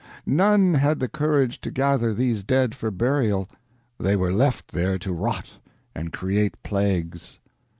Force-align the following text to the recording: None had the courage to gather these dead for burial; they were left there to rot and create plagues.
None 0.25 0.73
had 0.73 0.99
the 0.99 1.07
courage 1.07 1.61
to 1.61 1.69
gather 1.69 2.11
these 2.11 2.41
dead 2.43 2.73
for 2.73 2.89
burial; 2.89 3.47
they 3.99 4.15
were 4.15 4.33
left 4.33 4.69
there 4.69 4.97
to 4.97 5.13
rot 5.13 5.59
and 5.93 6.11
create 6.11 6.63
plagues. 6.63 7.37